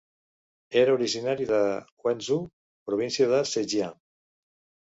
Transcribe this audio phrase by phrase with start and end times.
[0.79, 1.59] Era originari de
[2.07, 2.41] Wenzhou,
[2.91, 3.97] província de Zhejiang.